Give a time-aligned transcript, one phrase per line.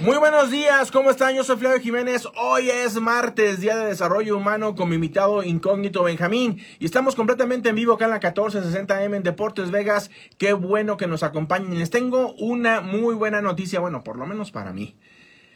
[0.00, 1.34] Muy buenos días, ¿cómo están?
[1.34, 2.28] Yo soy Flavio Jiménez.
[2.36, 6.62] Hoy es martes, Día de Desarrollo Humano, con mi invitado incógnito Benjamín.
[6.78, 10.12] Y estamos completamente en vivo acá en la 1460M en Deportes Vegas.
[10.38, 11.76] Qué bueno que nos acompañen.
[11.76, 14.94] Les tengo una muy buena noticia, bueno, por lo menos para mí.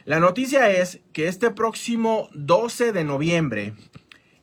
[0.03, 3.75] La noticia es que este próximo 12 de noviembre,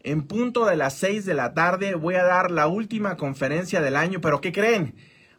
[0.02, 3.96] en punto de las 6 de la tarde, voy a dar la última conferencia del
[3.96, 4.22] año.
[4.22, 4.94] Pero ¿qué creen?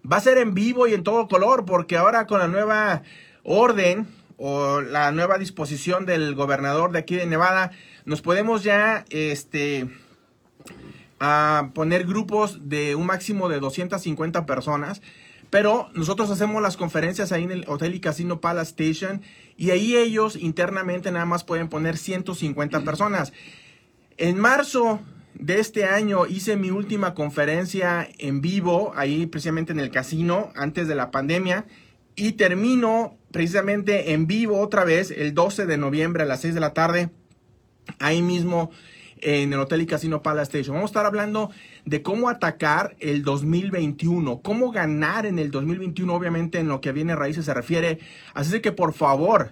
[0.10, 3.02] Va a ser en vivo y en todo color, porque ahora con la nueva
[3.44, 7.72] orden o la nueva disposición del gobernador de aquí de Nevada,
[8.06, 9.88] nos podemos ya este,
[11.74, 15.04] poner grupos de un máximo de 250 personas.
[15.52, 19.22] Pero nosotros hacemos las conferencias ahí en el Hotel y Casino Palace Station
[19.58, 23.34] y ahí ellos internamente nada más pueden poner 150 personas.
[24.18, 25.02] En marzo
[25.36, 30.88] de este año hice mi última conferencia en vivo ahí precisamente en el casino antes
[30.88, 31.66] de la pandemia
[32.16, 36.60] y termino precisamente en vivo otra vez el 12 de noviembre a las 6 de
[36.60, 37.10] la tarde,
[38.00, 38.72] ahí mismo
[39.22, 40.76] en el Hotel y Casino Palace Station.
[40.76, 41.52] Vamos a estar hablando
[41.86, 47.16] de cómo atacar el 2021, cómo ganar en el 2021, obviamente en lo que viene
[47.16, 48.00] raíces se refiere.
[48.34, 49.52] Así que por favor,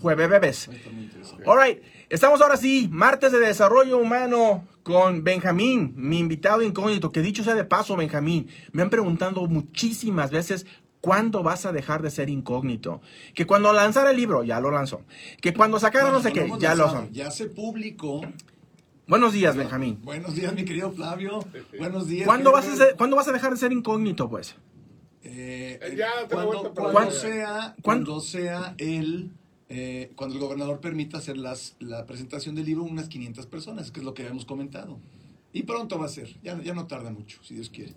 [0.00, 0.70] Jueves bebés.
[1.46, 7.44] Alright, estamos ahora sí, martes de desarrollo humano con Benjamín, mi invitado incógnito, que dicho
[7.44, 10.66] sea de paso, Benjamín, me han preguntado muchísimas veces
[11.00, 13.00] ¿Cuándo vas a dejar de ser incógnito?
[13.34, 15.02] Que cuando lanzara el libro, ya lo lanzó.
[15.40, 17.12] Que cuando sacara no sé qué, ya lo son.
[17.12, 18.20] Ya se publicó.
[19.06, 20.00] Buenos días, Benjamín.
[20.02, 21.44] Buenos días, mi querido Flavio.
[21.78, 22.26] Buenos días.
[22.26, 24.56] ¿Cuándo vas, a ser, ¿Cuándo vas a dejar de ser incógnito, pues?
[25.22, 29.30] Eh, Ya, te cuando, cuando sea, cuando sea el,
[29.68, 34.00] eh, cuando el gobernador permita hacer las, la presentación del libro unas 500 personas, que
[34.00, 34.98] es lo que habíamos comentado.
[35.52, 37.94] Y pronto va a ser, ya, ya no tarda mucho, si Dios quiere.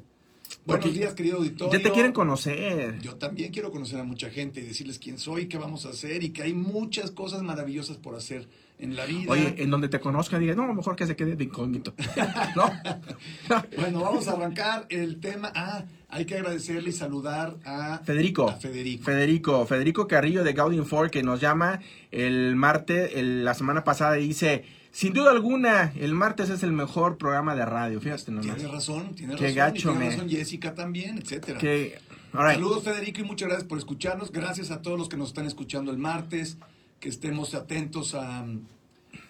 [0.65, 1.79] Buenos Porque días, querido auditorio.
[1.79, 2.99] Ya te quieren conocer.
[3.01, 6.23] Yo también quiero conocer a mucha gente y decirles quién soy, qué vamos a hacer
[6.23, 8.47] y que hay muchas cosas maravillosas por hacer
[8.81, 9.31] en la vida.
[9.31, 11.93] Oye, en donde te conozca, diga, no, mejor que se quede de incógnito.
[12.55, 12.69] ¿No?
[13.77, 15.51] Bueno, vamos a arrancar el tema.
[15.55, 18.49] Ah, hay que agradecerle y saludar a Federico.
[18.49, 19.03] A Federico.
[19.03, 21.79] Federico, Federico Carrillo de Gaudin Ford que nos llama
[22.11, 26.71] el martes, el- la semana pasada y dice, sin duda alguna, el martes es el
[26.73, 28.01] mejor programa de radio.
[28.01, 28.55] Fíjate nomás.
[28.55, 29.55] Tienes razón, tienes Qué razón.
[29.57, 31.59] gacho, y tiene razón Jessica también, etcétera.
[31.59, 31.97] Que,
[32.33, 32.55] all right.
[32.55, 34.31] Saludos Federico y muchas gracias por escucharnos.
[34.31, 36.57] Gracias a todos los que nos están escuchando el martes,
[37.01, 38.39] que estemos atentos a,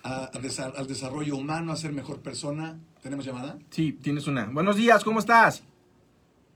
[0.04, 2.78] a- a desa- al desarrollo humano, a ser mejor persona.
[3.02, 3.58] ¿Tenemos llamada?
[3.72, 4.46] Sí, tienes una.
[4.46, 5.64] Buenos días, ¿cómo estás?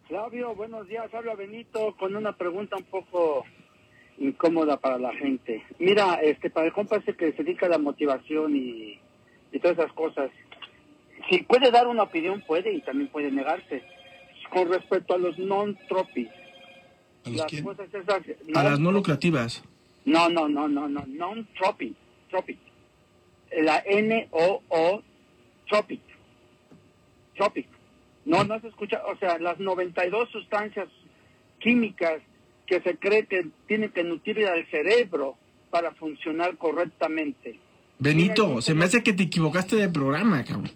[0.08, 1.12] Flavio, buenos días.
[1.14, 3.46] Habla Benito con una pregunta un poco
[4.20, 5.64] incómoda para la gente.
[5.80, 9.00] Mira, este, para el compa ese que se dedica a la motivación y,
[9.54, 10.30] y todas esas cosas,
[11.30, 13.84] si puede dar una opinión, puede y también puede negarse.
[14.52, 16.30] Con respecto a los non-tropics,
[17.26, 17.64] ¿A los las quién?
[17.64, 18.22] cosas esas...
[18.54, 19.64] A las no lucrativas.
[20.06, 21.96] No, no, no, no, no, non-tropic,
[22.30, 22.60] tropic.
[23.62, 25.02] La N-O-O,
[25.68, 26.02] tropic.
[27.36, 27.68] Tropic.
[28.26, 30.88] No, no se escucha, o sea, las 92 sustancias
[31.60, 32.22] químicas
[32.66, 35.36] que se cree que tienen que nutrir al cerebro
[35.70, 37.60] para funcionar correctamente.
[38.00, 40.72] Benito, se me hace que te equivocaste de programa, cabrón.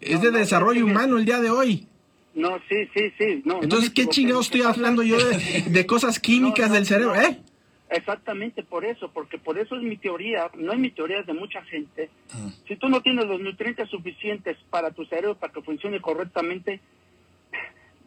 [0.00, 1.86] Es No, de no, desarrollo humano el día de hoy.
[2.34, 3.42] No, sí, sí, sí.
[3.44, 7.40] No, Entonces, ¿qué chingados estoy hablando yo de, de cosas químicas del cerebro, eh?
[7.90, 11.32] Exactamente por eso, porque por eso es mi teoría, no es mi teoría, es de
[11.32, 12.10] mucha gente.
[12.32, 12.50] Ah.
[12.66, 16.80] Si tú no tienes los nutrientes suficientes para tu cerebro para que funcione correctamente,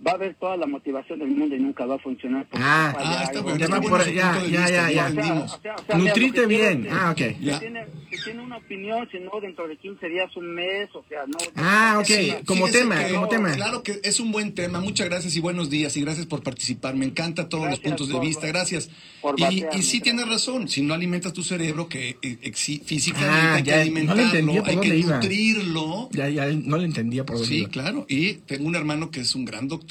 [0.06, 2.48] va a haber toda la motivación del mundo y nunca va a funcionar.
[2.54, 5.06] Ah, ah, está bueno, Ya por- ya, de ya, ya, ya.
[5.08, 6.84] O sea, o sea, Nutrite bien.
[6.84, 7.18] que- Ah, ok.
[7.18, 7.60] que Ya.
[7.60, 11.20] tiene, que tiene una opinión, si no, dentro de 15 días, un mes, o sea,
[11.28, 11.38] no.
[11.56, 12.06] Ah, ok.
[12.06, 13.52] Sí, Como tema, que- como tema.
[13.54, 14.80] Claro que es un buen tema.
[14.80, 16.96] Muchas gracias y buenos días y gracias por participar.
[16.96, 18.48] Me encanta todos Gracias los puntos de por- vista.
[18.48, 18.90] Gracias.
[19.22, 20.68] por Y, y sí tienes razón.
[20.68, 24.24] Si no alimentas tu cerebro, que eh, exi- físicamente Ah, hay que ya, no alimentarlo,
[24.24, 26.10] entendía hay que nutrirlo.
[26.12, 27.70] Ya, ya no le entendía por dónde Sí, iba.
[27.70, 28.06] claro.
[28.10, 29.91] Y tengo un hermano que es un gran doctor.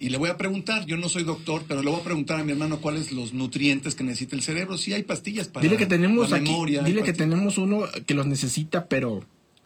[0.00, 2.44] Y le voy a preguntar, yo no soy doctor, pero le voy a preguntar a
[2.44, 4.78] mi hermano cuáles los nutrientes que necesita el cerebro.
[4.78, 6.82] Sí, hay pastillas para Dile que tenemos la aquí, memoria.
[6.82, 9.24] dile que pastillas- tenemos uno que los necesita, pero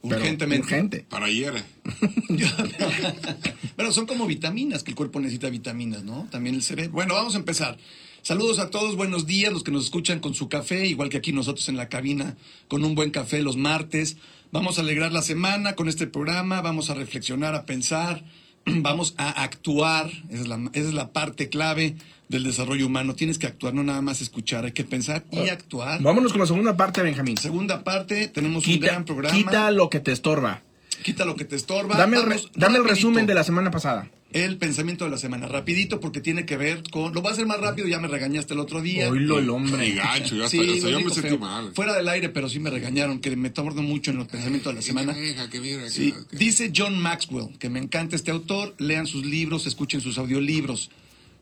[0.08, 0.64] pero Urgentemente.
[0.66, 1.06] urgente.
[1.08, 1.62] Para ayer.
[3.76, 6.26] Pero son como vitaminas, que el cuerpo necesita vitaminas, ¿no?
[6.30, 6.92] También el cerebro.
[6.92, 7.78] Bueno, vamos a empezar.
[8.22, 11.32] Saludos a todos, buenos días, los que nos escuchan con su café, igual que aquí
[11.32, 12.36] nosotros en la cabina,
[12.68, 14.16] con un buen café los martes.
[14.50, 18.24] Vamos a alegrar la semana con este programa, vamos a reflexionar, a pensar,
[18.66, 21.96] vamos a actuar, esa es la, esa es la parte clave
[22.28, 23.14] del desarrollo humano.
[23.14, 26.00] Tienes que actuar, no nada más escuchar, hay que pensar y actuar.
[26.02, 27.36] Vámonos con la segunda parte, Benjamín.
[27.36, 29.36] Segunda parte, tenemos un gran programa.
[29.36, 30.62] quita lo que te estorba.
[31.02, 31.96] Quita lo que te estorba.
[31.96, 34.08] Dame el, re- dame el resumen de la semana pasada.
[34.32, 37.12] El pensamiento de la semana, rapidito porque tiene que ver con...
[37.14, 39.08] Lo voy a hacer más rápido, ya me regañaste el otro día.
[39.10, 39.90] Oílo el hombre.
[39.92, 41.38] gacho, ya Sí, hasta yo me sentí feo.
[41.38, 41.72] mal.
[41.74, 44.76] Fuera del aire, pero sí me regañaron, que me torno mucho en los pensamientos de
[44.76, 45.14] la semana.
[45.14, 48.74] Que deja, que mira, que- Sí, que- dice John Maxwell, que me encanta este autor,
[48.78, 50.90] lean sus libros, escuchen sus audiolibros.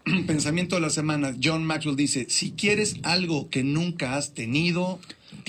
[0.26, 4.98] Pensamiento de la semana, John Maxwell dice, si quieres algo que nunca has tenido,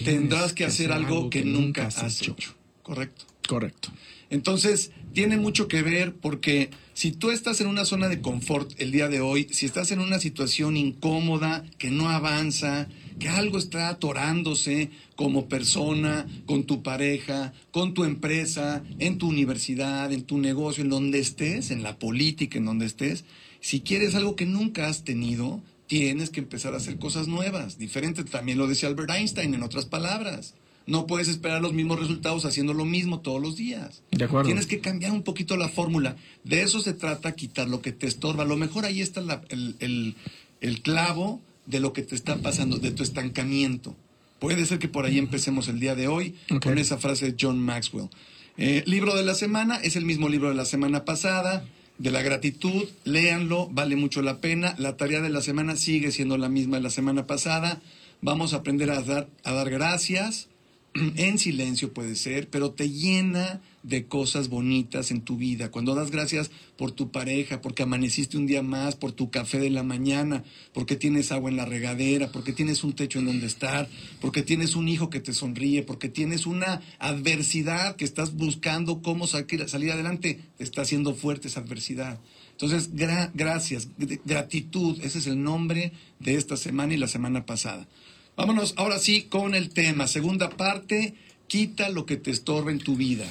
[0.03, 2.35] tendrás que hacer algo que nunca has hecho.
[2.83, 3.25] Correcto.
[3.47, 3.89] Correcto.
[4.29, 8.91] Entonces, tiene mucho que ver porque si tú estás en una zona de confort el
[8.91, 12.87] día de hoy, si estás en una situación incómoda, que no avanza,
[13.19, 20.11] que algo está atorándose como persona, con tu pareja, con tu empresa, en tu universidad,
[20.11, 23.23] en tu negocio, en donde estés, en la política, en donde estés,
[23.59, 28.25] si quieres algo que nunca has tenido, tienes que empezar a hacer cosas nuevas, diferentes.
[28.25, 30.55] También lo decía Albert Einstein, en otras palabras.
[30.87, 34.01] No puedes esperar los mismos resultados haciendo lo mismo todos los días.
[34.11, 34.47] De acuerdo.
[34.47, 36.15] Tienes que cambiar un poquito la fórmula.
[36.43, 38.43] De eso se trata, quitar lo que te estorba.
[38.43, 40.15] A lo mejor ahí está la- el, el-
[40.59, 43.95] el clavo de lo que te está pasando, de tu estancamiento.
[44.39, 47.59] Puede ser que por ahí empecemos el día de hoy con esa frase de John
[47.59, 48.09] Maxwell.
[48.57, 51.63] Eh, libro de la semana es el mismo libro de la semana pasada,
[51.99, 52.85] de la gratitud.
[53.05, 54.75] Léanlo, vale mucho la pena.
[54.79, 57.79] La tarea de la semana sigue siendo la misma de la semana pasada.
[58.21, 60.47] Vamos a aprender a dar, a dar gracias,
[61.15, 65.71] en silencio puede ser, pero te llena de cosas bonitas en tu vida.
[65.71, 69.69] Cuando das gracias por tu pareja, porque amaneciste un día más, por tu café de
[69.71, 70.43] la mañana,
[70.73, 73.89] porque tienes agua en la regadera, porque tienes un techo en donde estar,
[74.19, 79.25] porque tienes un hijo que te sonríe, porque tienes una adversidad que estás buscando cómo
[79.27, 82.19] salir, adelante, te está haciendo fuerte esa adversidad.
[82.51, 87.45] Entonces, gra- gracias, gr- gratitud, ese es el nombre de esta semana y la semana
[87.47, 87.87] pasada.
[88.35, 90.07] Vámonos ahora sí con el tema.
[90.07, 91.15] Segunda parte,
[91.47, 93.25] quita lo que te estorba en tu vida.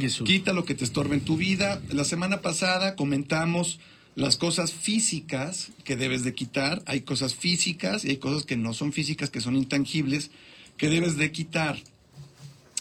[0.00, 0.26] Jesús.
[0.26, 1.82] Quita lo que te estorba en tu vida.
[1.90, 3.78] La semana pasada comentamos
[4.14, 6.82] las cosas físicas que debes de quitar.
[6.86, 10.30] Hay cosas físicas y hay cosas que no son físicas, que son intangibles,
[10.76, 11.78] que debes de quitar.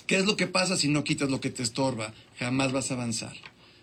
[0.07, 2.13] ¿Qué es lo que pasa si no quitas lo que te estorba?
[2.37, 3.33] Jamás vas a avanzar.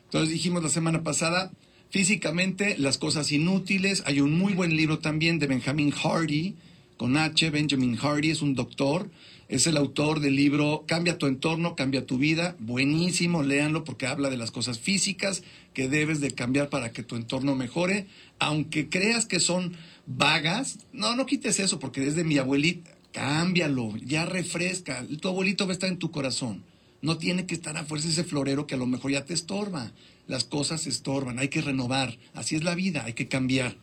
[0.04, 1.50] Entonces dijimos la semana pasada,
[1.90, 4.02] físicamente las cosas inútiles.
[4.06, 6.54] Hay un muy buen libro también de Benjamin Hardy,
[7.02, 9.10] con H, Benjamin Hardy, es un doctor.
[9.48, 12.54] Es el autor del libro Cambia tu entorno, cambia tu vida.
[12.60, 15.42] Buenísimo, léanlo porque habla de las cosas físicas
[15.74, 18.06] que debes de cambiar para que tu entorno mejore.
[18.38, 19.72] Aunque creas que son
[20.06, 22.92] vagas, no, no quites eso porque es de mi abuelita.
[23.10, 25.04] Cámbialo, ya refresca.
[25.20, 26.62] Tu abuelito va a estar en tu corazón.
[27.00, 29.90] No tiene que estar a fuerza ese florero que a lo mejor ya te estorba.
[30.28, 32.16] Las cosas estorban, hay que renovar.
[32.32, 33.76] Así es la vida, hay que cambiar.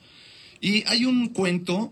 [0.61, 1.91] Y hay un cuento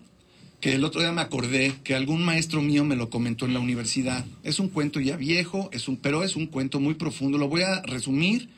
[0.60, 3.60] que el otro día me acordé que algún maestro mío me lo comentó en la
[3.60, 4.26] universidad.
[4.44, 7.38] Es un cuento ya viejo, es un, pero es un cuento muy profundo.
[7.38, 8.50] Lo voy a resumir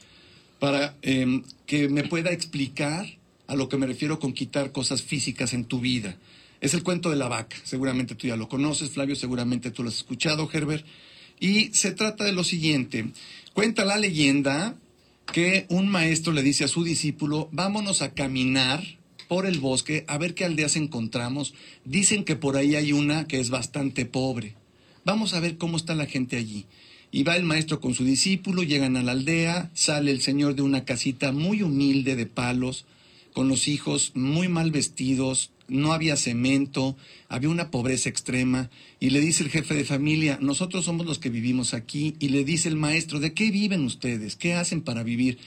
[0.60, 3.06] para eh, que me pueda explicar
[3.48, 6.16] a lo que me refiero con quitar cosas físicas en tu vida.
[6.62, 7.58] Es el cuento de la vaca.
[7.64, 10.86] Seguramente tú ya lo conoces, Flavio, seguramente tú lo has escuchado, Herbert.
[11.40, 13.12] Y se trata de lo siguiente.
[13.54, 14.76] Cuenta la leyenda
[15.32, 18.84] que un maestro le dice a su discípulo, vámonos a caminar
[19.30, 21.54] por el bosque a ver qué aldeas encontramos.
[21.86, 24.56] Dicen que por ahí hay una que es bastante pobre.
[25.06, 26.66] Vamos a ver cómo está la gente allí.
[27.12, 30.64] Y va el maestro con su discípulo, llegan a la aldea, sale el señor de
[30.64, 32.86] una casita muy humilde de palos,
[33.34, 38.72] con los hijos muy mal vestidos, no había cemento, había una pobreza extrema.
[39.00, 42.16] Y le dice el jefe de familia, nosotros somos los que vivimos aquí.
[42.20, 44.36] Y le dice el maestro, ¿de qué viven ustedes?
[44.36, 45.38] ¿Qué hacen para vivir?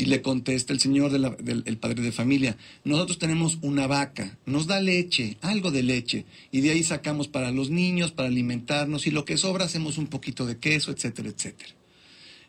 [0.00, 4.66] Y le contesta el señor del el padre de familia, nosotros tenemos una vaca, nos
[4.66, 9.10] da leche, algo de leche, y de ahí sacamos para los niños, para alimentarnos, y
[9.10, 11.74] lo que sobra hacemos un poquito de queso, etcétera, etcétera.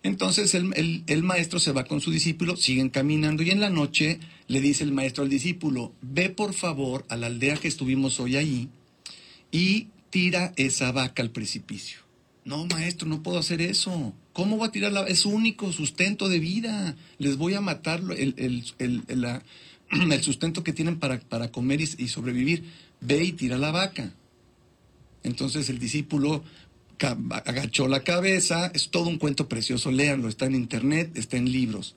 [0.01, 4.19] Entonces el, el, maestro se va con su discípulo, siguen caminando y en la noche
[4.47, 8.37] le dice el maestro al discípulo, ve por favor a la aldea que estuvimos hoy
[8.37, 8.69] allí
[9.51, 11.99] y tira esa vaca al precipicio.
[12.45, 14.13] No, maestro, no puedo hacer eso.
[14.33, 16.95] ¿Cómo va a tirar la Es su único sustento de vida.
[17.17, 18.63] Les voy a matar el, el,
[20.11, 22.63] el sustento que tienen para, para comer y, y sobrevivir.
[23.01, 24.13] Ve y tira la vaca.
[25.23, 26.43] Entonces el discípulo
[27.07, 31.95] agachó la cabeza, es todo un cuento precioso, léanlo, está en internet, está en libros.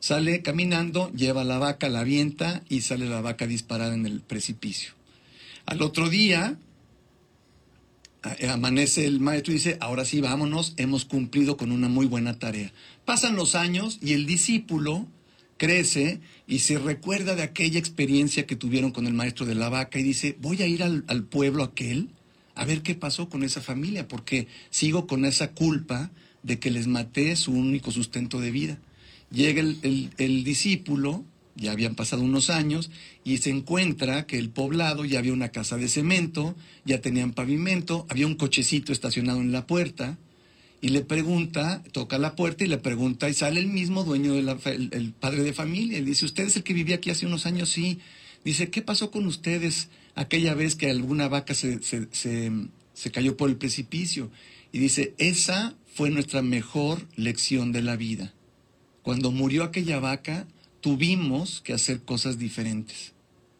[0.00, 4.92] Sale caminando, lleva la vaca, la avienta y sale la vaca disparada en el precipicio.
[5.64, 6.58] Al otro día,
[8.48, 12.72] amanece el maestro y dice, ahora sí, vámonos, hemos cumplido con una muy buena tarea.
[13.04, 15.06] Pasan los años y el discípulo
[15.62, 19.98] crece y se recuerda de aquella experiencia que tuvieron con el maestro de la vaca
[19.98, 22.08] y dice, voy a ir al, pueblo aquel
[22.56, 26.10] a ver qué pasó con esa familia, porque sigo con esa culpa
[26.42, 28.78] de que les maté su único sustento de vida.
[29.30, 32.90] Llega el, discípulo, ya habían pasado unos años,
[33.24, 36.54] y se encuentra que el poblado ya había una casa de cemento,
[36.84, 40.18] ya tenían pavimento, había un cochecito estacionado en la puerta,
[40.80, 44.48] y le pregunta, toca la puerta y le pregunta, y sale el mismo dueño, del
[44.90, 47.68] el, padre de familia, y dice, ¿usted es el que vivía aquí hace unos años?
[47.68, 48.00] Sí.
[48.44, 53.56] Dice, ¿qué pasó con ustedes aquella vez que alguna vaca se, se, cayó por el
[53.56, 54.30] precipicio?
[54.72, 58.32] Y dice, esa fue nuestra mejor lección de la vida.
[59.02, 60.48] Cuando murió aquella vaca,
[60.82, 63.14] tuvimos que hacer cosas diferentes.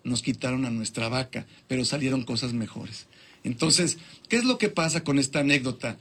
[0.05, 3.07] Nos quitaron a nuestra vaca, pero salieron cosas mejores.
[3.45, 3.99] Entonces,
[4.29, 5.97] ¿qué es lo que pasa con esta anécdota?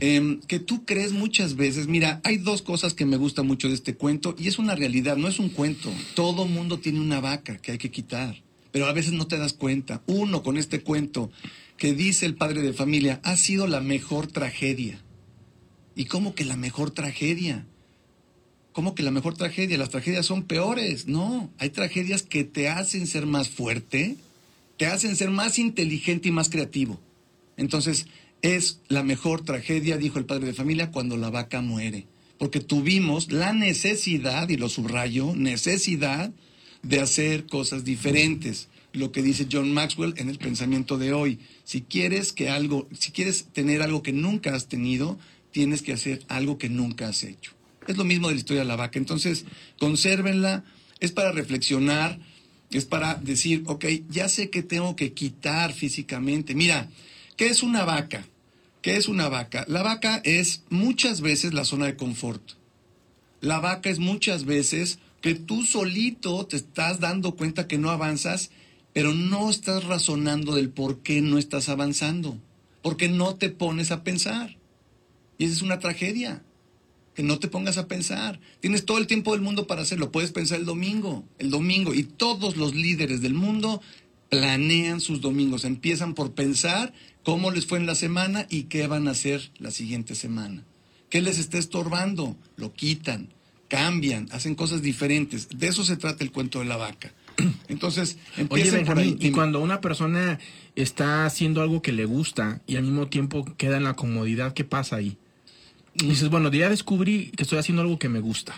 [0.00, 3.74] Em, que tú crees muchas veces, mira, hay dos cosas que me gustan mucho de
[3.74, 5.90] este cuento y es una realidad, no es un cuento.
[6.14, 9.52] Todo mundo tiene una vaca que hay que quitar, pero a veces no te das
[9.52, 10.02] cuenta.
[10.06, 11.30] Uno, con este cuento
[11.76, 15.00] que dice el padre de familia, ha sido la mejor tragedia.
[15.94, 17.66] ¿Y cómo que la mejor tragedia?
[18.74, 19.78] ¿Cómo que la mejor tragedia?
[19.78, 21.06] Las tragedias son peores.
[21.06, 24.16] No, hay tragedias que te hacen ser más fuerte,
[24.76, 26.98] te hacen ser más inteligente y más creativo.
[27.56, 28.08] Entonces,
[28.42, 32.08] es la mejor tragedia, dijo el padre de familia, cuando la vaca muere.
[32.36, 36.32] Porque tuvimos la necesidad, y lo subrayo, necesidad
[36.82, 38.66] de hacer cosas diferentes.
[38.92, 41.38] Lo que dice John Maxwell en el pensamiento de hoy.
[41.62, 45.16] Si quieres que algo, si quieres tener algo que nunca has tenido,
[45.52, 47.53] tienes que hacer algo que nunca has hecho.
[47.86, 48.98] Es lo mismo de la historia de la vaca.
[48.98, 49.44] Entonces,
[49.78, 50.64] consérvenla,
[51.00, 52.18] es para reflexionar,
[52.70, 56.54] es para decir, ok, ya sé que tengo que quitar físicamente.
[56.54, 56.88] Mira,
[57.36, 58.26] ¿qué es una vaca?
[58.82, 59.64] ¿Qué es una vaca?
[59.68, 62.42] La vaca es muchas veces la zona de confort.
[63.40, 68.50] La vaca es muchas veces que tú solito te estás dando cuenta que no avanzas,
[68.92, 72.38] pero no estás razonando del por qué no estás avanzando,
[72.82, 74.56] porque no te pones a pensar.
[75.38, 76.42] Y esa es una tragedia,
[77.14, 78.40] que no te pongas a pensar.
[78.60, 82.02] Tienes todo el tiempo del mundo para hacerlo, puedes pensar el domingo, el domingo, y
[82.02, 83.80] todos los líderes del mundo
[84.28, 86.92] planean sus domingos, empiezan por pensar
[87.22, 90.64] cómo les fue en la semana y qué van a hacer la siguiente semana.
[91.08, 92.36] ¿Qué les está estorbando?
[92.56, 93.28] Lo quitan,
[93.68, 95.48] cambian, hacen cosas diferentes.
[95.48, 97.12] De eso se trata el cuento de la vaca.
[97.68, 98.18] Entonces,
[98.48, 99.16] Oye, por ahí.
[99.20, 100.40] Y cuando una persona
[100.74, 104.64] está haciendo algo que le gusta y al mismo tiempo queda en la comodidad, ¿qué
[104.64, 105.16] pasa ahí?
[105.94, 108.54] Dices, bueno, ya descubrí que estoy haciendo algo que me gusta.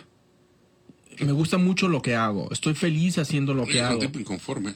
[1.19, 2.50] Me gusta mucho lo que hago.
[2.52, 3.99] Estoy feliz haciendo lo que hago.
[3.99, 4.75] Es un tipo inconforme.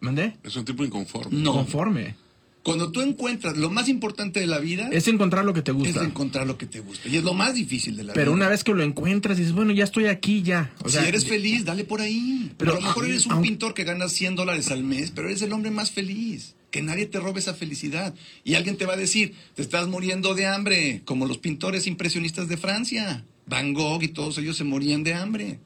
[0.00, 0.36] ¿Mandé?
[0.42, 1.40] Es un tipo inconforme.
[1.40, 1.52] No.
[1.52, 2.14] Conforme.
[2.62, 6.00] Cuando tú encuentras lo más importante de la vida es encontrar lo que te gusta.
[6.00, 7.08] Es encontrar lo que te gusta.
[7.08, 8.14] Y es lo más difícil de la vida.
[8.14, 10.70] Pero una vez que lo encuentras, dices, bueno, ya estoy aquí, ya.
[10.86, 12.52] si eres feliz, dale por ahí.
[12.58, 15.40] Pero, a lo mejor eres un pintor que gana 100 dólares al mes, pero eres
[15.42, 16.56] el hombre más feliz.
[16.70, 18.14] Que nadie te robe esa felicidad.
[18.44, 22.48] Y alguien te va a decir, te estás muriendo de hambre, como los pintores impresionistas
[22.48, 23.24] de Francia.
[23.46, 25.60] Van Gogh y todos ellos se morían de hambre.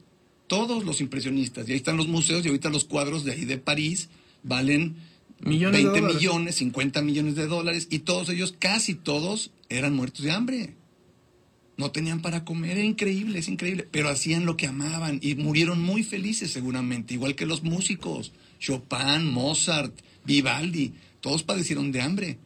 [0.47, 1.67] Todos los impresionistas.
[1.67, 4.09] Y ahí están los museos y ahorita los cuadros de ahí de París
[4.43, 4.95] valen
[5.45, 10.31] millones 20 millones, 50 millones de dólares, y todos ellos, casi todos, eran muertos de
[10.31, 10.75] hambre.
[11.75, 15.81] No tenían para comer, era increíble, es increíble, pero hacían lo que amaban y murieron
[15.81, 19.93] muy felices seguramente, igual que los músicos, Chopin, Mozart,
[20.25, 22.37] Vivaldi, todos padecieron de hambre.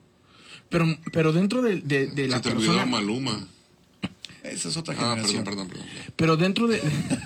[0.69, 2.85] Pero, pero dentro de, de, la Se te persona...
[2.85, 3.47] Maluma.
[4.43, 5.43] Esa es otra ah, generación.
[5.43, 6.13] Perdón, perdón, perdón.
[6.15, 6.81] Pero dentro de,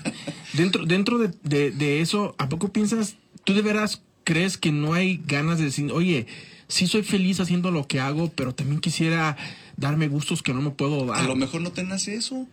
[0.54, 5.22] dentro, dentro de, de eso, ¿a poco piensas, tú de veras crees que no hay
[5.26, 6.28] ganas de decir, oye,
[6.68, 9.38] sí soy feliz haciendo lo que hago, pero también quisiera
[9.78, 11.20] darme gustos que no me puedo dar?
[11.20, 12.48] A lo mejor no te nace eso.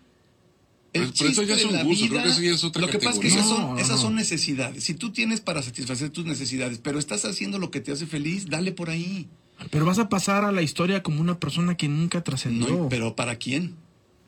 [0.92, 2.98] Pero- pero eso ya es un gusto, creo que eso ya es otra Lo que
[2.98, 4.02] pasa es que esas, son, No, no, esas no.
[4.02, 4.84] son necesidades.
[4.84, 8.46] Si tú tienes para satisfacer tus necesidades, pero estás haciendo lo que te hace feliz,
[8.48, 9.28] dale por ahí.
[9.70, 12.68] Pero vas a pasar a la historia como una persona que nunca trascendió.
[12.68, 13.74] No, pero ¿para quién?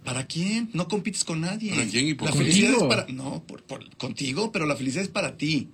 [0.04, 0.70] ¿Para quién?
[0.72, 1.70] No compites con nadie.
[1.74, 5.04] ¿Para quién y por la felicidad es para no, por- por- contigo, pero la felicidad
[5.04, 5.68] es para ti.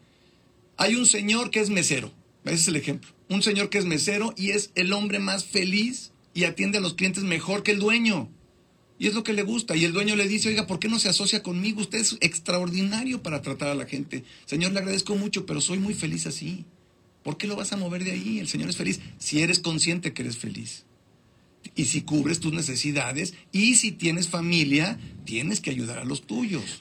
[0.76, 2.12] Hay un señor que es mesero.
[2.44, 3.10] Ese es el ejemplo.
[3.28, 6.94] Un señor que es mesero y es el hombre más feliz y atiende a los
[6.94, 8.28] clientes mejor que el dueño.
[8.98, 9.76] Y es lo que le gusta.
[9.76, 11.80] Y el dueño le dice, oiga, ¿por qué no se asocia conmigo?
[11.82, 14.24] Usted es extraordinario para tratar a la gente.
[14.46, 16.64] Señor, le agradezco mucho, pero soy muy feliz así.
[17.22, 18.38] ¿Por qué lo vas a mover de ahí?
[18.38, 19.00] El Señor es feliz.
[19.18, 20.84] Si eres consciente que eres feliz.
[21.74, 26.78] Y si cubres tus necesidades y si tienes familia, tienes que ayudar a los tuyos.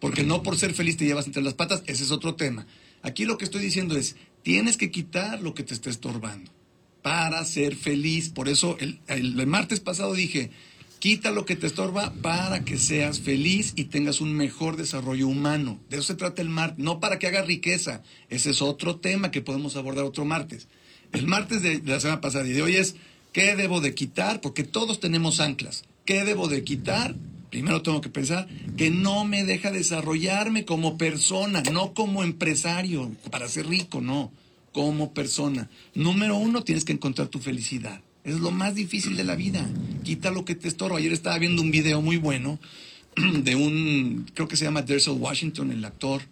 [0.00, 2.66] Porque no por ser feliz te llevas entre las patas, ese es otro tema.
[3.02, 6.50] Aquí lo que estoy diciendo es, tienes que quitar lo que te está estorbando
[7.00, 8.28] para ser feliz.
[8.28, 10.50] Por eso el, el- el martes pasado dije,
[11.04, 15.78] quita lo que te estorba para que seas feliz y tengas un mejor desarrollo humano.
[15.90, 18.02] De eso se trata el martes, no para que hagas riqueza.
[18.30, 20.66] Ese es otro tema que podemos abordar otro martes.
[21.12, 22.96] El martes de, de la semana pasada y de hoy es,
[23.34, 24.40] ¿qué debo de quitar?
[24.40, 25.84] Porque todos tenemos anclas.
[26.06, 27.14] ¿Qué debo de quitar?
[27.50, 33.46] Primero tengo que pensar que no me deja desarrollarme como persona, no como empresario, para
[33.48, 34.32] ser rico, no,
[34.72, 35.68] como persona.
[35.94, 38.00] Número uno, tienes que encontrar tu felicidad.
[38.24, 39.68] Es lo más difícil de la vida.
[40.02, 40.96] Quita lo que te estorba.
[40.96, 42.58] Ayer estaba viendo un video muy bueno
[43.16, 46.22] de un, creo que se llama Denzel Washington, el actor,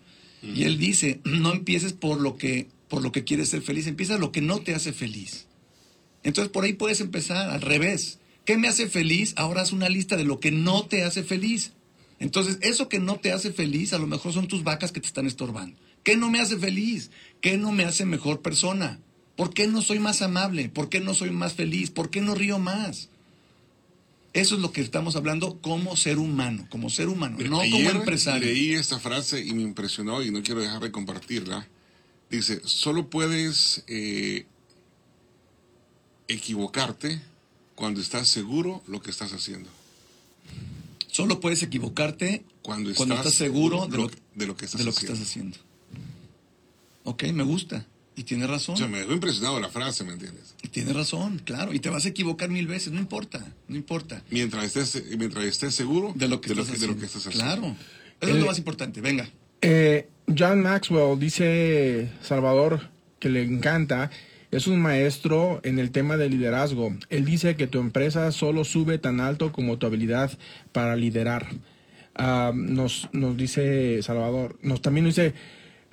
[0.43, 4.19] y él dice, no empieces por lo que, por lo que quieres ser feliz, empieza
[4.19, 5.47] lo que no te hace feliz.
[6.25, 8.19] Entonces por ahí puedes empezar al revés.
[8.45, 9.35] ¿Qué me hace feliz?
[9.37, 11.73] Ahora haz una lista de lo que no te hace feliz.
[12.19, 15.09] Entonces, eso que no te hace feliz, a lo mejor son tus vacas que te
[15.09, 15.77] están estorbando.
[16.05, 17.11] ¿Qué no me hace feliz?
[17.41, 19.01] ¿Qué no me hace mejor persona?
[19.43, 20.69] ¿Por qué no soy más amable?
[20.69, 21.91] ¿Por qué no soy más feliz?
[21.91, 23.09] ¿Por qué no río más?
[24.35, 28.47] Eso es lo que estamos hablando como ser humano, como ser humano, no como empresario.
[28.47, 31.67] Leí esta frase y me impresionó y no quiero dejar de compartirla.
[32.31, 34.47] Dice, solo puedes eh,
[36.29, 37.21] equivocarte
[37.75, 39.69] cuando estás seguro lo que estás haciendo.
[41.11, 44.85] Solo puedes equivocarte Cuando estás, cuando estás seguro de lo, de lo que estás de
[44.85, 45.15] lo que haciendo.
[45.15, 45.59] estás haciendo.
[47.03, 47.89] Ok, me gusta.
[48.15, 48.75] Y tiene razón.
[48.75, 50.55] O sea, me dejó impresionado la frase, ¿me entiendes?
[50.63, 51.73] Y Tienes razón, claro.
[51.73, 54.23] Y te vas a equivocar mil veces, no importa, no importa.
[54.31, 57.01] Mientras estés, mientras estés seguro De lo que, de lo estás, que, de lo haciendo.
[57.01, 57.45] que estás haciendo.
[57.71, 57.77] Claro.
[58.21, 59.01] Eso es Eh, lo más importante.
[59.01, 59.29] Venga.
[59.63, 64.11] Eh, John Maxwell dice, Salvador, que le encanta,
[64.51, 66.95] es un maestro en el tema de liderazgo.
[67.09, 70.37] Él dice que tu empresa solo sube tan alto como tu habilidad
[70.73, 71.47] para liderar.
[72.15, 75.33] Ah, nos, nos dice Salvador, nos también nos dice,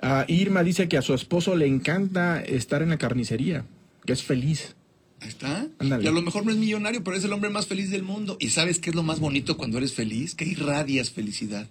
[0.02, 3.64] ah, Irma dice que a su esposo le encanta estar en la carnicería,
[4.04, 4.74] que es feliz.
[5.20, 5.68] Ahí está.
[5.78, 6.04] Ándale.
[6.04, 8.36] Y a lo mejor no es millonario, pero es el hombre más feliz del mundo.
[8.40, 10.34] ¿Y sabes qué es lo más bonito cuando eres feliz?
[10.34, 11.68] Que irradias felicidad.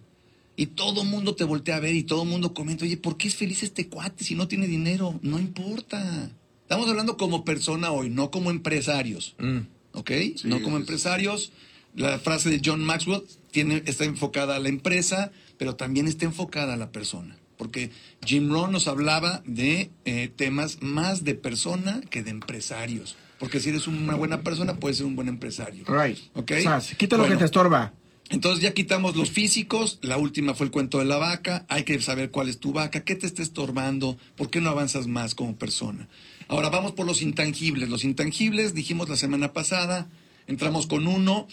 [0.55, 3.35] Y todo mundo te voltea a ver y todo mundo comenta, oye, ¿por qué es
[3.35, 5.17] feliz este cuate si no tiene dinero?
[5.21, 6.31] No importa.
[6.63, 9.35] Estamos hablando como persona hoy, no como empresarios.
[9.39, 9.59] Mm.
[9.93, 10.11] ¿Ok?
[10.35, 11.53] Sí, no como empresarios.
[11.95, 16.73] La frase de John Maxwell tiene, está enfocada a la empresa, pero también está enfocada
[16.73, 17.38] a la persona.
[17.59, 17.91] Porque
[18.25, 23.17] Jim Rohn nos hablaba de eh, temas más de persona que de empresarios.
[23.37, 25.83] Porque si eres una buena persona, puedes ser un buen empresario.
[25.85, 26.17] Right.
[26.35, 26.51] ¿Ok?
[26.61, 27.93] Sea, quita lo Bueno, que te estorba.
[28.29, 31.99] entonces ya quitamos los físicos, la última fue el cuento de la vaca, hay que
[32.01, 35.57] saber cuál es tu vaca, qué te está estorbando, por qué no avanzas más como
[35.57, 36.07] persona.
[36.47, 37.89] Ahora vamos por los intangibles.
[37.89, 40.07] Los intangibles, dijimos la semana pasada,
[40.47, 41.45] entramos con uno,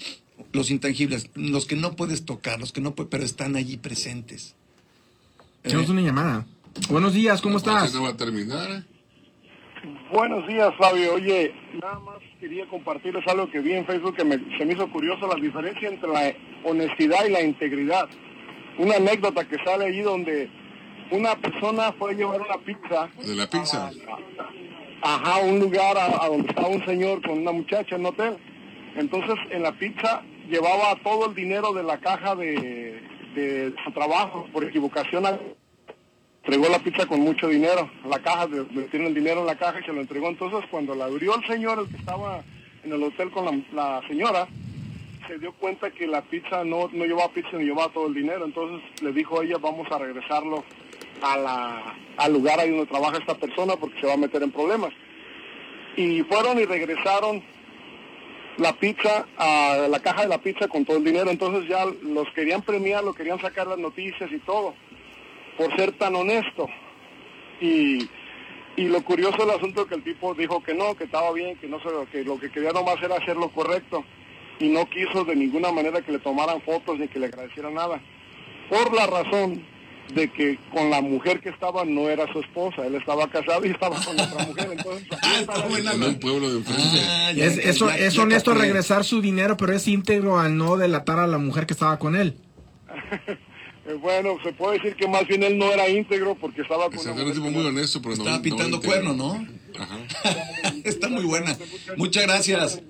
[0.52, 4.54] los intangibles, los que no puedes tocar, los que no puedes, pero están allí presentes.
[5.66, 6.44] Tenemos Eh, una llamada.
[6.90, 7.94] Buenos días, ¿cómo ¿Por qué estás?
[7.94, 8.82] no va a terminar?
[10.12, 11.14] Buenos días, Fabio.
[11.14, 14.88] Oye, nada más quería compartirles algo que vi en Facebook que me- se me hizo
[14.90, 16.32] curioso, la diferencia entre la
[16.64, 18.08] honestidad y la integridad.
[18.78, 20.48] Una anécdota que sale allí donde
[21.10, 23.08] una persona fue a llevar una pizza.
[23.24, 23.90] De la pizza.
[25.02, 28.00] a- ajá, a un lugar a, a donde estaba un señor con una muchacha en
[28.02, 28.36] un hotel.
[28.96, 33.00] Entonces, en la pizza llevaba todo el dinero de la caja de,
[33.36, 34.48] de su trabajo.
[34.52, 35.24] Por equivocación,
[36.42, 37.88] entregó la pizza con mucho dinero.
[38.08, 38.48] La caja,
[38.90, 40.28] tiene el dinero en la caja y se lo entregó.
[40.28, 42.42] Entonces, cuando la abrió el señor, el que estaba
[42.82, 44.48] en el hotel con la, la señora,
[45.28, 48.44] se dio cuenta que la pizza no, no llevaba pizza ni llevaba todo el dinero.
[48.44, 50.64] Entonces le dijo a ella, vamos a regresarlo
[51.22, 54.52] a la, al lugar ahí donde trabaja esta persona porque se va a meter en
[54.52, 54.92] problemas.
[55.96, 57.42] Y fueron y regresaron
[58.58, 61.30] la pizza, la caja de la pizza con todo el dinero.
[61.30, 64.74] Entonces ya los querían premiar, lo querían sacar las noticias y todo,
[65.56, 66.68] por ser tan honesto.
[67.60, 68.08] Y
[68.76, 71.56] Y lo curioso del asunto es que el tipo dijo que no, que estaba bien,
[71.56, 71.78] que no
[72.12, 74.04] que lo que quería nomás era hacer lo correcto
[74.58, 78.00] y no quiso de ninguna manera que le tomaran fotos ni que le agradecieran nada.
[78.68, 79.64] Por la razón
[80.14, 83.70] de que con la mujer que estaba no era su esposa, él estaba casado y
[83.70, 87.00] estaba con otra mujer, entonces Ah, está buena En un pueblo de enfrente.
[87.02, 90.76] Ah, Es, eso, ya- es ya honesto regresar su dinero, pero es íntegro al no
[90.76, 92.36] delatar a la mujer que estaba con él.
[93.88, 96.98] Eh, bueno, se puede decir que más bien él no era íntegro porque estaba con
[96.98, 98.20] era un mujer tipo que muy no- honesto, pero no.
[98.22, 99.46] Estaba no pintando cuerno, ¿no?
[99.78, 99.98] Ajá.
[100.84, 101.56] Está muy buena.
[101.96, 102.82] Muchas gracias.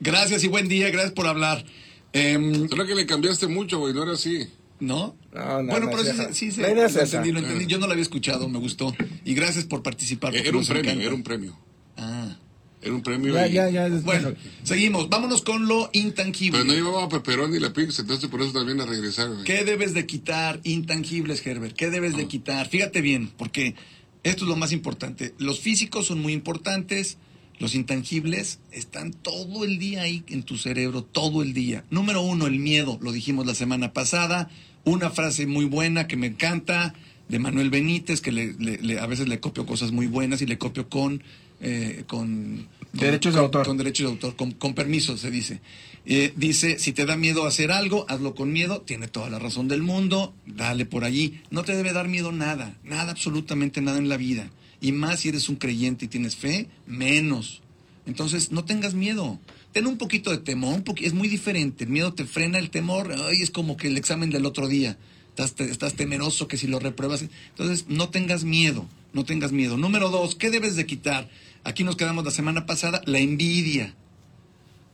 [0.00, 1.64] Gracias y buen día, gracias por hablar.
[2.12, 4.48] Em, Solo que le cambiaste mucho, güey, no era así.
[4.80, 5.14] ¿No?
[5.36, 7.66] No, no, bueno, no, pero sí, sí, sí, La lo entendí, lo entendí.
[7.66, 8.94] Yo no lo había escuchado, me gustó.
[9.24, 10.34] Y gracias por participar.
[10.34, 11.04] Eh, Era un premio, encanta.
[11.04, 11.58] era un premio.
[11.96, 12.36] Ah.
[12.82, 13.34] Era un premio.
[13.34, 13.88] Ya, y- ya, ya.
[13.88, 15.08] Bueno, seguimos.
[15.08, 16.60] Vámonos con lo intangible.
[16.60, 19.44] Pero no llevaba a Peperón ni la Pix, entonces por eso también a regresar, güey.
[19.44, 20.60] ¿Qué debes de quitar?
[20.62, 21.74] Intangibles, Herbert.
[21.74, 22.18] ¿Qué debes Ah.
[22.18, 22.68] de quitar?
[22.68, 23.74] Fíjate bien, porque
[24.22, 25.34] esto es lo más importante.
[25.38, 27.18] Los físicos son muy importantes.
[27.58, 31.84] Los intangibles están todo el día ahí en tu cerebro, todo el día.
[31.90, 32.98] Número uno, el miedo.
[33.00, 34.50] Lo dijimos la semana pasada.
[34.86, 36.94] Una frase muy buena que me encanta
[37.28, 40.46] de Manuel Benítez, que le- le- le- a veces le copio cosas muy buenas y
[40.46, 41.22] le copio con...
[41.60, 43.66] eh, con con- Derechos de autor.
[43.66, 45.60] con derechos de autor, con, con permiso se dice.
[46.06, 49.66] Eh, dice, si te da miedo hacer algo, hazlo con miedo, tiene toda la razón
[49.66, 51.40] del mundo, dale por allí.
[51.50, 54.48] No te debe dar miedo nada, nada, absolutamente nada en la vida.
[54.80, 57.60] Y más si eres un creyente y tienes fe, menos.
[58.06, 59.40] Entonces, no tengas miedo.
[59.76, 61.84] Ten un poquito de temor, un es muy diferente.
[61.84, 64.96] El miedo te frena, el temor, ay, es como que el examen del otro día.
[65.36, 67.26] Estás, estás temeroso que si lo repruebas.
[67.50, 69.76] Entonces, no tengas miedo, no tengas miedo.
[69.76, 71.28] Número dos, ¿qué debes de quitar?
[71.62, 73.94] Aquí nos quedamos la semana pasada, la envidia.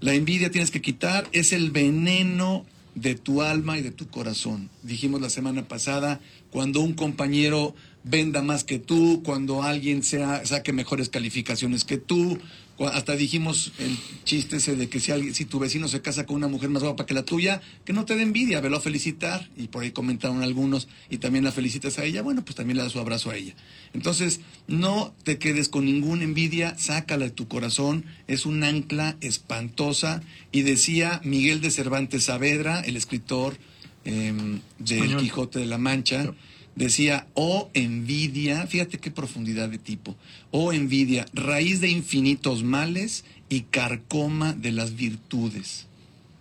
[0.01, 2.67] La envidia tienes que quitar, es el veneno
[2.97, 4.69] de tu alma y de tu corazón.
[4.83, 10.73] Dijimos la semana pasada, cuando un compañero venda más que tú, cuando alguien sea, saque
[10.73, 12.41] mejores calificaciones que tú,
[12.79, 16.37] hasta dijimos el chiste ese de que si, alguien, si tu vecino se casa con
[16.37, 19.49] una mujer más guapa que la tuya, que no te dé envidia, velo a felicitar,
[19.57, 22.83] y por ahí comentaron algunos, y también la felicitas a ella, bueno, pues también le
[22.83, 23.55] das su abrazo a ella.
[23.95, 30.23] Entonces, no te quedes con ninguna envidia, sácala de tu corazón, es un ancla espantosa,
[30.51, 33.57] y decía Miguel de Cervantes Saavedra, el escritor
[34.05, 35.17] em, del.
[35.17, 36.35] Quijote de la Mancha,
[36.75, 40.17] decía, oh envidia, fíjate qué profundidad de tipo,
[40.51, 45.87] oh envidia, raíz de infinitos males y carcoma de las virtudes.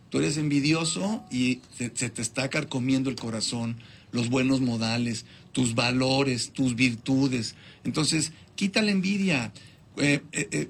[0.10, 3.78] Tú eres envidioso y se, se te está carcomiendo el corazón,
[4.12, 7.56] los buenos modales, tus valores, tus virtudes.
[7.84, 9.52] Entonces, quita la envidia.
[9.98, 10.70] Eh, eh, eh,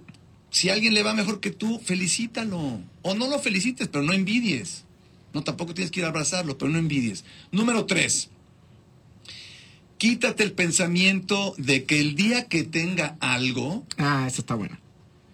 [0.50, 2.82] si a alguien le va mejor que tú, felicítalo.
[3.02, 4.84] O no lo felicites, pero no envidies.
[5.34, 7.24] No, tampoco tienes que ir a abrazarlo, pero no envidies.
[7.52, 8.30] Número tres.
[9.98, 14.80] Quítate el pensamiento de que el día que tenga algo, Ah, esa está buena.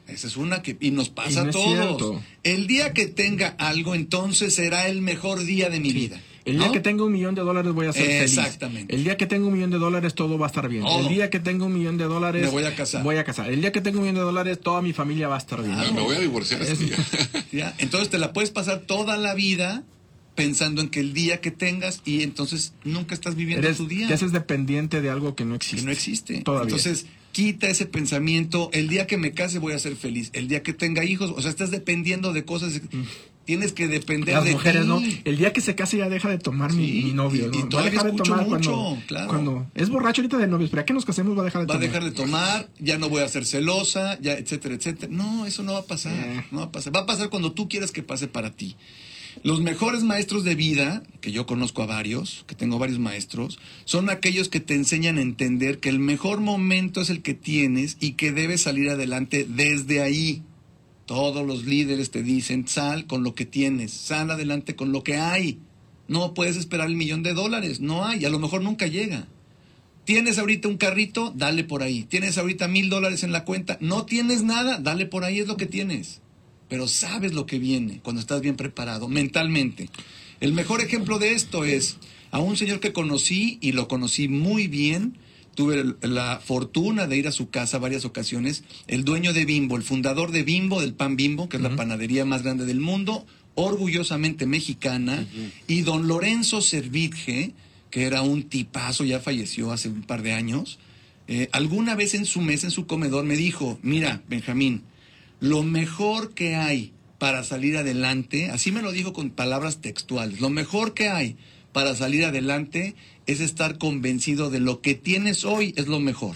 [0.08, 2.22] esa es una que y nos Y pasa no a todos.
[2.44, 6.22] El día que tenga algo, entonces será el mejor día de mi vida.
[6.48, 6.72] El día ¿no?
[6.74, 8.38] que tenga un millón de dólares voy a ser feliz.
[8.38, 8.96] Exactamente.
[8.96, 10.86] El día que tenga un millón de dólares todo va a estar bien.
[10.88, 13.04] El día que tenga un millón de dólares Me voy a casar.
[13.04, 13.52] Voy a casar.
[13.52, 15.78] El día que tenga un millón de dólares toda mi familia va a estar bien.
[15.78, 16.96] Me- Me voy a divorciar este día.
[17.52, 17.76] ¿Ya?
[17.78, 19.84] Entonces te la puedes pasar toda la vida
[20.36, 24.08] pensando en que el día que tengas y entonces nunca estás viviendo Eres, tu día.
[24.08, 25.78] te haces dependiente de algo que no existe.
[25.78, 26.42] que no existe.
[26.44, 26.66] Todavía.
[26.70, 30.62] Entonces, quita ese pensamiento, el día que me case voy a ser feliz, el día
[30.64, 32.80] que tenga hijos, o sea, estás dependiendo de cosas,
[33.48, 34.88] tienes que depender Las de mujeres, ti.
[34.88, 35.02] ¿no?
[35.24, 37.64] El día que se case ya deja de tomar mi, Sí, mi novio, y- y
[37.64, 37.70] ¿no?
[37.70, 39.28] todavía va a dejar de tomar mucho, cuando, claro.
[39.30, 41.68] cuando es borracho ahorita de novios, pero ya que nos casemos va a dejar de
[41.68, 41.88] va a tomar.
[41.90, 45.08] dejar de tomar, ya no voy a ser celosa, ya etcétera, etcétera.
[45.12, 46.46] No, eso no va a pasar, Eh.
[46.52, 46.94] no va a pasar.
[46.96, 48.76] Va a pasar cuando tú quieras que pase para ti.
[49.44, 54.10] Los mejores maestros de vida, que yo conozco a varios, que tengo varios maestros, son
[54.10, 58.14] aquellos que te enseñan a entender que el mejor momento es el que tienes y
[58.14, 60.42] que debes salir adelante desde ahí.
[61.08, 65.15] Todos los líderes te dicen, sal con lo que tienes, sal adelante con lo que
[65.15, 65.58] hay.
[66.10, 69.26] No puedes esperar el millón de dólares, no hay, a lo mejor nunca llega.
[70.04, 72.04] Tienes ahorita un carrito, dale por ahí.
[72.04, 75.56] Tienes ahorita mil dólares en la cuenta, no tienes nada, dale por ahí, es lo
[75.56, 76.20] que tienes.
[76.67, 79.89] Pero sabes lo que viene cuando estás bien preparado, mentalmente.
[80.41, 81.98] El mejor ejemplo de esto es
[82.32, 85.17] a un señor que conocí y lo conocí muy bien.
[85.58, 88.63] Tuve la fortuna de ir a su casa varias ocasiones.
[88.86, 92.26] El dueño de Bimbo, el fundador de Bimbo, del pan Bimbo, que es la panadería
[92.26, 95.26] más grande del mundo, orgullosamente mexicana.
[95.65, 97.56] Y don Lorenzo Servitje,
[97.89, 100.78] que era un tipazo, ya falleció hace un par de años.
[101.28, 104.84] eh, alguna vez en su mesa, en su comedor, me dijo, mira, Benjamín,
[105.39, 110.52] lo mejor que hay para salir adelante, así me lo dijo con palabras textuales, lo
[110.52, 111.36] mejor que hay
[111.78, 112.96] para salir adelante
[113.28, 116.36] es estar convencido de lo que tienes hoy es lo mejor.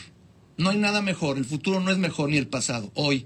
[0.55, 1.39] No hay nada mejor.
[1.39, 2.91] El futuro no es mejor ni el pasado.
[2.93, 3.25] Hoy.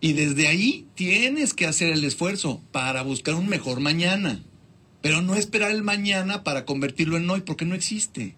[0.00, 4.42] Y desde ahí tienes que hacer el esfuerzo para buscar un mejor mañana.
[5.02, 8.34] Pero no esperar el mañana para convertirlo en hoy, porque no existe.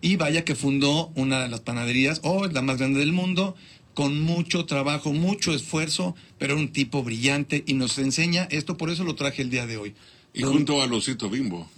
[0.00, 3.54] Y vaya que fundó una de las panaderías, oh, es la más grande del mundo,
[3.94, 9.04] con mucho trabajo, mucho esfuerzo, pero un tipo brillante y nos enseña esto, por eso
[9.04, 9.94] lo traje el día de hoy.
[10.32, 11.68] Y junto a Losito Bimbo.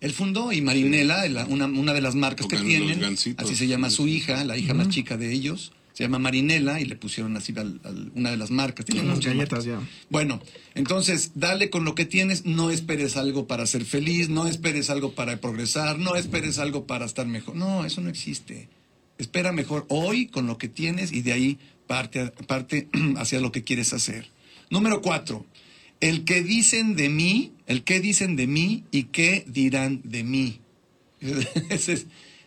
[0.00, 3.04] él fundó y Marinela, la- una, una de las marcas que Tocan tienen,
[3.36, 6.86] así se llama su hija, la hija más chica de ellos, se llama Marinela y
[6.86, 8.84] le pusieron así al- al- una de las marcas.
[8.86, 9.84] tiene Unas muchas galletas marcas.
[9.84, 10.06] ya.
[10.10, 10.40] Bueno,
[10.74, 15.14] entonces dale con lo que tienes, no esperes algo para ser feliz, no esperes algo
[15.14, 17.54] para progresar, no esperes algo para estar mejor.
[17.54, 18.68] No, eso no existe.
[19.18, 23.62] Espera mejor hoy con lo que tienes y de ahí parte, parte hacia lo que
[23.62, 24.30] quieres hacer.
[24.70, 25.44] Número cuatro,
[26.02, 30.58] el que dicen de mí, el que dicen de mí y qué dirán de mí.
[31.70, 32.06] Esa es,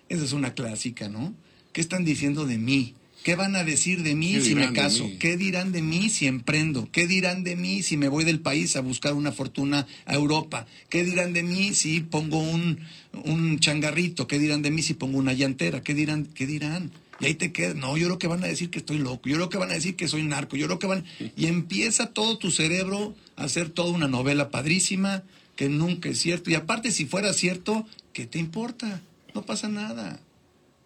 [0.09, 1.33] esa es una clásica, ¿no?
[1.71, 2.93] ¿Qué están diciendo de mí?
[3.23, 5.09] ¿Qué van a decir de mí ¿Qué si me caso?
[5.19, 6.89] ¿Qué dirán de mí si emprendo?
[6.91, 10.67] ¿Qué dirán de mí si me voy del país a buscar una fortuna a Europa?
[10.89, 12.81] ¿Qué dirán de mí si pongo un,
[13.23, 14.27] un changarrito?
[14.27, 15.81] ¿Qué dirán de mí si pongo una llantera?
[15.81, 16.25] ¿Qué dirán?
[16.25, 16.91] ¿Qué dirán?
[17.19, 17.75] Y ahí te quedas.
[17.75, 19.29] No, yo creo que van a decir que estoy loco.
[19.29, 20.57] Yo creo que van a decir que soy narco.
[20.57, 21.05] Yo creo que van.
[21.35, 25.23] Y empieza todo tu cerebro a hacer toda una novela padrísima
[25.55, 26.49] que nunca es cierto.
[26.49, 29.01] Y aparte, si fuera cierto, ¿qué te importa?
[29.33, 30.19] No pasa nada.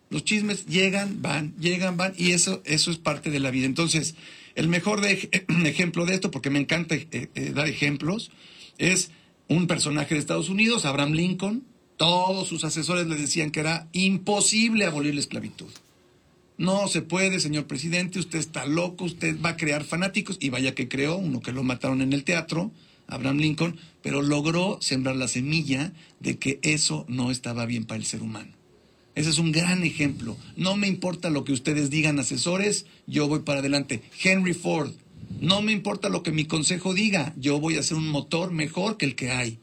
[0.09, 3.65] Los chismes llegan, van, llegan, van, y eso, eso es parte de la vida.
[3.65, 4.15] Entonces,
[4.55, 5.05] el mejor
[5.65, 8.31] ejemplo de esto, porque me encanta eh, eh, dar ejemplos,
[8.77, 9.11] es
[9.47, 11.63] un personaje de Estados Unidos, Abraham Lincoln.
[11.97, 15.69] Todos sus asesores le decían que era imposible abolir la esclavitud.
[16.59, 20.75] No se puede, señor presidente, usted está loco, usted va a crear fanáticos, y vaya
[20.75, 22.69] que creó, uno que lo mataron en el teatro,
[23.07, 28.05] Abraham Lincoln, pero logró sembrar la semilla de que eso no estaba bien para el
[28.05, 28.51] ser humano.
[29.15, 30.35] Ese es un gran ejemplo.
[30.57, 34.01] No me importa lo que ustedes digan, asesores, yo voy para adelante.
[34.21, 34.91] Henry Ford,
[35.39, 38.97] no me importa lo que mi consejo diga, yo voy a hacer un motor mejor
[38.97, 39.59] que el que hay.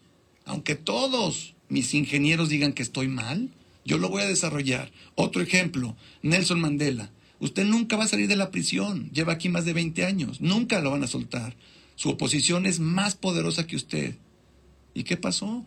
[0.47, 3.51] Aunque todos mis ingenieros digan que estoy mal,
[3.87, 4.93] yo lo voy a desarrollar.
[5.15, 7.11] Otro ejemplo, Nelson Mandela.
[7.41, 10.81] Usted nunca va a salir de la prisión, lleva aquí más de 20 años, nunca
[10.81, 11.57] lo van a soltar.
[11.95, 14.17] Su oposición es más poderosa que usted.
[14.95, 15.65] ¿Y qué pasó?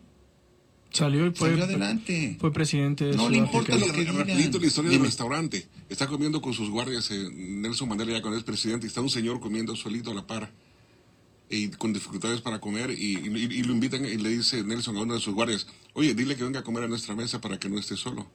[0.91, 2.37] Salió y fue, Salió adelante.
[2.39, 4.17] fue presidente de No le importa lo que digan.
[4.17, 5.01] Rapidito la historia Dime.
[5.03, 5.67] del restaurante.
[5.87, 9.09] Está comiendo con sus guardias eh, Nelson Mandela ya cuando es presidente y está un
[9.11, 10.51] señor comiendo solito a la par
[11.51, 15.01] y con dificultades para comer y, y- y lo invitan y le dice Nelson a
[15.01, 17.69] uno de sus guardias, oye, dile que venga a comer a nuestra mesa para que
[17.69, 18.27] no esté solo.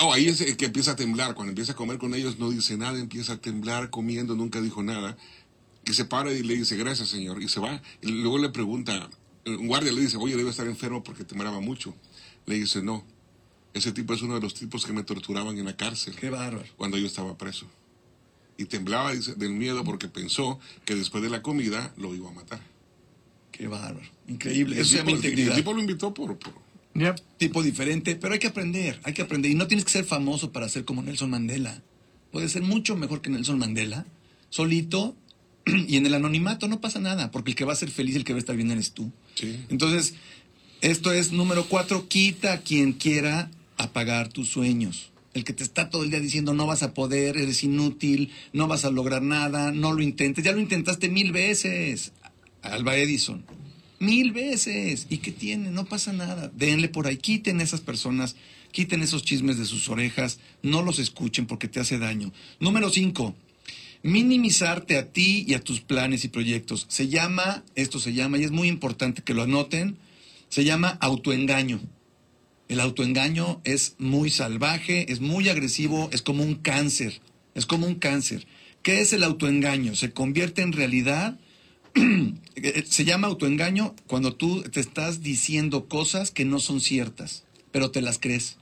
[0.00, 1.34] Oh, ahí es el que empieza a temblar.
[1.34, 4.82] Cuando empieza a comer con ellos no dice nada, empieza a temblar comiendo, nunca dijo
[4.82, 5.16] nada.
[5.84, 7.82] Y se para y le dice, gracias señor, y se va.
[8.02, 9.10] Y luego le pregunta,
[9.46, 11.94] un guardia le dice, oye, debe estar enfermo porque temblaba mucho.
[12.46, 13.04] Le dice, no,
[13.74, 16.64] ese tipo es uno de los tipos que me torturaban en la cárcel Qué bárbaro.
[16.76, 17.66] cuando yo estaba preso.
[18.56, 22.32] Y temblaba dice, del miedo porque pensó que después de la comida lo iba a
[22.32, 22.60] matar.
[23.58, 24.00] Qué bárbaro.
[24.28, 24.76] Increíble.
[24.76, 25.50] El Eso se llama tipo- y integridad.
[25.50, 26.38] el tipo lo invitó por...
[26.38, 27.16] por- Yep.
[27.36, 29.50] Tipo diferente, pero hay que aprender, hay que aprender.
[29.50, 31.80] Y no tienes que ser famoso para ser como Nelson Mandela.
[32.32, 34.04] Puedes ser mucho mejor que Nelson Mandela,
[34.50, 35.14] solito
[35.66, 38.24] y en el anonimato no pasa nada, porque el que va a ser feliz, el
[38.24, 39.12] que va a estar bien eres tú.
[39.34, 39.60] Sí.
[39.68, 40.14] Entonces,
[40.80, 45.10] esto es número cuatro, quita a quien quiera apagar tus sueños.
[45.34, 48.66] El que te está todo el día diciendo no vas a poder, eres inútil, no
[48.66, 50.42] vas a lograr nada, no lo intentes.
[50.44, 52.12] Ya lo intentaste mil veces,
[52.62, 53.44] Alba Edison.
[53.98, 55.06] Mil veces.
[55.10, 55.70] ¿Y qué tiene?
[55.70, 56.50] No pasa nada.
[56.54, 58.36] Denle por ahí, quiten esas personas,
[58.70, 62.32] quiten esos chismes de sus orejas, no los escuchen porque te hace daño.
[62.60, 63.34] Número cinco,
[64.02, 66.86] minimizarte a ti y a tus planes y proyectos.
[66.88, 69.96] Se llama, esto se llama, y es muy importante que lo anoten,
[70.48, 71.80] se llama autoengaño.
[72.68, 77.20] El autoengaño es muy salvaje, es muy agresivo, es como un cáncer,
[77.54, 78.46] es como un cáncer.
[78.82, 79.96] ¿Qué es el autoengaño?
[79.96, 81.38] Se convierte en realidad,
[82.88, 88.02] se llama autoengaño cuando tú te estás diciendo cosas que no son ciertas, pero te
[88.02, 88.56] las crees.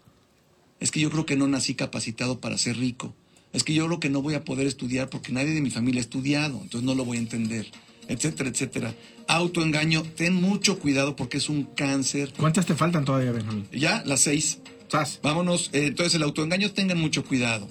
[0.81, 3.15] Es que yo creo que no nací capacitado para ser rico.
[3.53, 6.01] Es que yo creo que no voy a poder estudiar porque nadie de mi familia
[6.01, 7.71] ha estudiado, entonces no lo voy a entender,
[8.09, 8.95] etcétera, etcétera.
[9.29, 12.33] Autoengaño, ten mucho cuidado porque es un cáncer.
[12.37, 13.67] ¿Cuántas te faltan todavía, Benjamín?
[13.73, 14.59] Ya, las seis.
[14.89, 15.21] Sas.
[15.23, 15.71] Vámonos.
[15.73, 17.67] eh, entonces, el autoengaño, tengan mucho cuidado.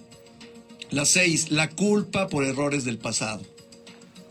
[0.91, 3.43] Las seis, la culpa por errores del pasado.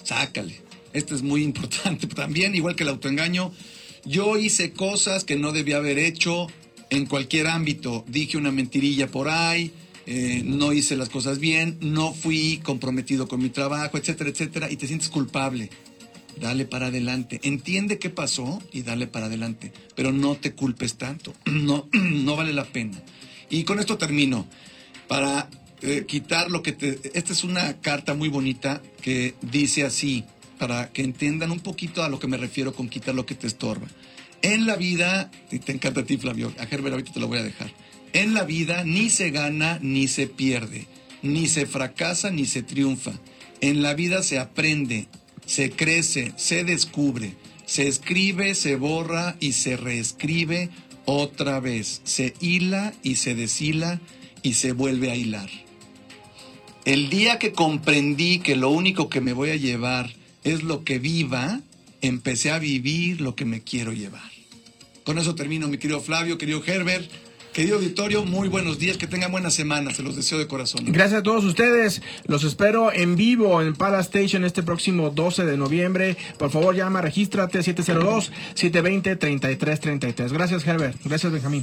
[0.02, 0.63] Sácale.
[0.94, 3.52] Esto es muy importante también, igual que el autoengaño.
[4.06, 6.46] Yo hice cosas que no debía haber hecho
[6.88, 8.04] en cualquier ámbito.
[8.08, 9.72] Dije una mentirilla por ahí,
[10.06, 14.76] eh, no hice las cosas bien, no fui comprometido con mi trabajo, etcétera, etcétera, y
[14.76, 15.70] te sientes culpable.
[16.40, 17.40] Dale para adelante.
[17.42, 19.72] Entiende qué pasó y dale para adelante.
[19.94, 21.34] Pero no te culpes tanto.
[21.46, 23.00] No, no vale la pena.
[23.50, 24.46] Y con esto termino.
[25.08, 25.48] para
[25.82, 26.98] eh, quitar lo que te...
[27.12, 30.24] Esta es una carta muy bonita que dice así,
[30.58, 33.46] para que entiendan un poquito a lo que me refiero con quitar lo que te
[33.46, 33.86] estorba.
[34.42, 37.38] En la vida, y te encanta a ti Flavio, a Herbert ahorita te lo voy
[37.38, 37.72] a dejar,
[38.12, 40.86] en la vida ni se gana ni se pierde,
[41.22, 43.12] ni se fracasa ni se triunfa.
[43.60, 45.08] En la vida se aprende,
[45.46, 47.34] se crece, se descubre,
[47.66, 50.70] se escribe, se borra y se reescribe
[51.06, 52.02] otra vez.
[52.04, 54.00] Se hila y se deshila
[54.42, 55.50] y se vuelve a hilar.
[56.84, 60.12] El día que comprendí que lo único que me voy a llevar
[60.44, 61.60] es lo que viva,
[62.02, 64.30] empecé a vivir lo que me quiero llevar.
[65.04, 67.10] Con eso termino, mi querido Flavio, querido Herbert.
[67.52, 70.86] Querido auditorio, muy buenos días, que tengan buena semana, se los deseo de corazón.
[70.88, 75.56] Gracias a todos ustedes, los espero en vivo en Palace Station este próximo 12 de
[75.56, 76.16] noviembre.
[76.36, 80.32] Por favor, llama, regístrate 702-720-3333.
[80.32, 80.98] Gracias, Herbert.
[81.04, 81.62] Gracias, Benjamín.